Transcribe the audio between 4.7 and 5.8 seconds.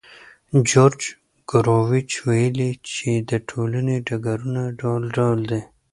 ډول ډول دي.